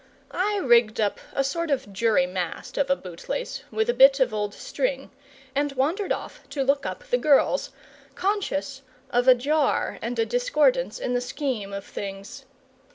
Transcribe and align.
I 0.31 0.55
rigged 0.57 0.99
up 0.99 1.19
a 1.31 1.43
sort 1.43 1.69
of 1.69 1.93
jurymast 1.93 2.75
of 2.79 2.89
a 2.89 2.95
bootlace 2.95 3.61
with 3.69 3.87
a 3.87 3.93
bit 3.93 4.19
of 4.19 4.33
old 4.33 4.51
string, 4.55 5.11
and 5.53 5.73
wandered 5.73 6.11
off 6.11 6.41
to 6.49 6.63
look 6.63 6.87
up 6.87 7.03
the 7.03 7.19
girls, 7.19 7.69
conscious 8.15 8.81
of 9.11 9.27
a 9.27 9.35
jar 9.35 9.99
and 10.01 10.17
a 10.17 10.25
discordance 10.25 10.97
in 10.97 11.13
the 11.13 11.21
scheme 11.21 11.71
of 11.71 11.85
things. 11.85 12.45